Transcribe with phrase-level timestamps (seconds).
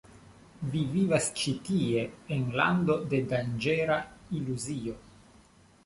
[0.75, 2.07] Vi vivas ĉi tie
[2.37, 4.01] en lando de danĝera
[4.41, 5.01] iluzio.